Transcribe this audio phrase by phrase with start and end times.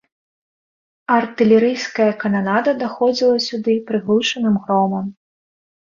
[1.15, 5.05] Артылерыйская кананада даходзіла сюды прыглушаным громам.